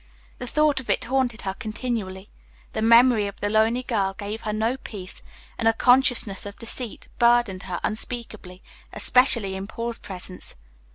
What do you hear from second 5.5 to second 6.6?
and a consciousness of